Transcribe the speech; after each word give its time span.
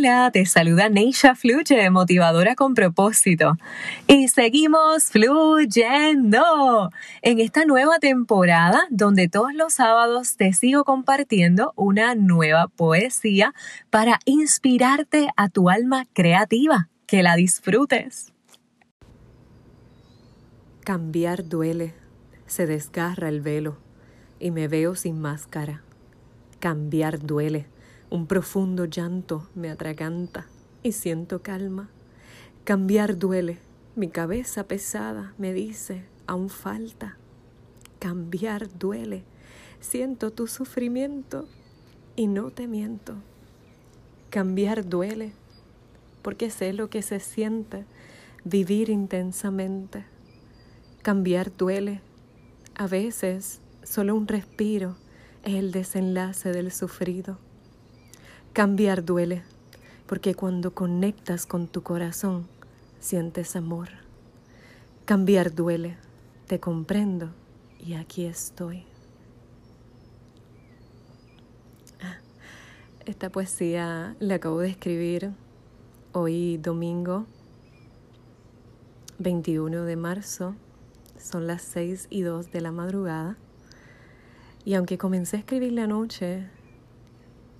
Hola, 0.00 0.30
te 0.32 0.46
saluda 0.46 0.88
Neisha 0.88 1.34
Fluye, 1.34 1.90
motivadora 1.90 2.54
con 2.54 2.72
propósito. 2.72 3.58
Y 4.06 4.28
seguimos 4.28 5.10
fluyendo 5.10 6.90
en 7.20 7.38
esta 7.38 7.66
nueva 7.66 7.98
temporada 7.98 8.80
donde 8.88 9.28
todos 9.28 9.52
los 9.52 9.74
sábados 9.74 10.38
te 10.38 10.54
sigo 10.54 10.84
compartiendo 10.84 11.74
una 11.76 12.14
nueva 12.14 12.68
poesía 12.68 13.52
para 13.90 14.20
inspirarte 14.24 15.28
a 15.36 15.50
tu 15.50 15.68
alma 15.68 16.06
creativa. 16.14 16.88
Que 17.06 17.22
la 17.22 17.36
disfrutes. 17.36 18.32
Cambiar 20.82 21.46
duele, 21.46 21.92
se 22.46 22.64
desgarra 22.66 23.28
el 23.28 23.42
velo 23.42 23.76
y 24.38 24.50
me 24.50 24.66
veo 24.66 24.94
sin 24.94 25.20
máscara. 25.20 25.82
Cambiar 26.58 27.18
duele 27.18 27.66
un 28.10 28.26
profundo 28.26 28.86
llanto 28.86 29.48
me 29.54 29.70
atraganta 29.70 30.46
y 30.82 30.92
siento 30.92 31.42
calma. 31.42 31.88
Cambiar 32.64 33.16
duele, 33.16 33.58
mi 33.94 34.08
cabeza 34.08 34.64
pesada 34.64 35.32
me 35.38 35.52
dice, 35.52 36.04
aún 36.26 36.50
falta. 36.50 37.16
Cambiar 38.00 38.76
duele, 38.78 39.22
siento 39.78 40.32
tu 40.32 40.48
sufrimiento 40.48 41.48
y 42.16 42.26
no 42.26 42.50
te 42.50 42.66
miento. 42.66 43.14
Cambiar 44.30 44.88
duele, 44.88 45.32
porque 46.22 46.50
sé 46.50 46.72
lo 46.72 46.90
que 46.90 47.02
se 47.02 47.20
siente 47.20 47.84
vivir 48.44 48.90
intensamente. 48.90 50.04
Cambiar 51.02 51.56
duele, 51.56 52.00
a 52.74 52.86
veces 52.86 53.60
solo 53.84 54.14
un 54.16 54.26
respiro 54.26 54.96
es 55.44 55.54
el 55.54 55.70
desenlace 55.70 56.50
del 56.52 56.72
sufrido. 56.72 57.38
Cambiar 58.52 59.04
duele, 59.04 59.44
porque 60.06 60.34
cuando 60.34 60.74
conectas 60.74 61.46
con 61.46 61.68
tu 61.68 61.82
corazón, 61.82 62.48
sientes 62.98 63.54
amor. 63.54 63.88
Cambiar 65.04 65.54
duele, 65.54 65.96
te 66.48 66.58
comprendo 66.58 67.30
y 67.78 67.94
aquí 67.94 68.24
estoy. 68.24 68.84
Ah, 72.00 72.18
esta 73.06 73.30
poesía 73.30 74.16
la 74.18 74.34
acabo 74.34 74.58
de 74.58 74.70
escribir 74.70 75.30
hoy 76.12 76.56
domingo 76.56 77.26
21 79.20 79.84
de 79.84 79.94
marzo, 79.94 80.56
son 81.18 81.46
las 81.46 81.62
6 81.62 82.08
y 82.10 82.22
2 82.22 82.50
de 82.50 82.60
la 82.62 82.72
madrugada. 82.72 83.36
Y 84.64 84.74
aunque 84.74 84.98
comencé 84.98 85.36
a 85.36 85.40
escribir 85.40 85.72
la 85.72 85.86
noche, 85.86 86.48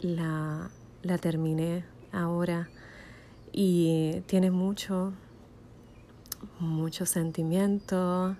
la 0.00 0.70
la 1.02 1.18
terminé 1.18 1.84
ahora 2.12 2.68
y 3.52 4.22
tiene 4.26 4.50
mucho, 4.50 5.12
mucho 6.58 7.06
sentimiento. 7.06 8.36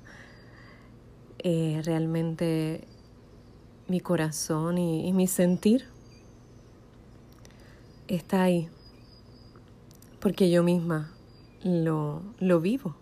Eh, 1.39 1.81
realmente 1.85 2.87
mi 3.87 4.01
corazón 4.01 4.77
y, 4.79 5.13
mi 5.13 5.27
sentir 5.27 5.87
está 8.09 8.43
ahí, 8.43 8.69
porque 10.21 10.51
yo 10.51 10.63
misma 10.63 11.13
lo, 11.63 12.23
lo 12.39 12.61
vivo. 12.61 12.97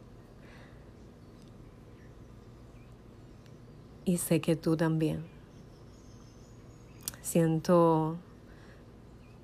Y 4.04 4.18
sé 4.18 4.40
que 4.40 4.54
tú 4.54 4.76
también. 4.76 5.24
Siento 7.22 8.18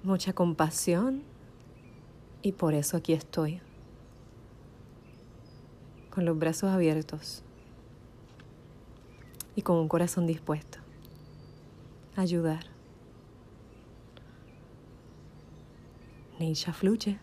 mucha 0.02 0.32
compasión 0.32 1.22
y 2.42 2.52
por 2.52 2.74
eso 2.74 2.96
aquí 2.96 3.12
estoy, 3.12 3.60
con 6.10 6.24
los 6.24 6.38
brazos 6.38 6.70
abiertos 6.70 7.42
y 9.54 9.62
con 9.62 9.76
un 9.76 9.88
corazón 9.88 10.26
dispuesto 10.26 10.78
a 12.16 12.22
ayudar. 12.22 12.64
Neisha 16.38 16.72
fluye. 16.72 17.20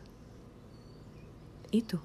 ¿Y 1.72 1.82
tú? 1.82 2.00